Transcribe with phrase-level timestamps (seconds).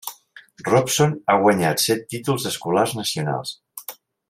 [0.69, 3.55] Robson ha guanyat set títols escolars nacionals.